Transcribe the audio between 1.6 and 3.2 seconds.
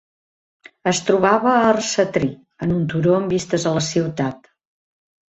Arcetri, en un turó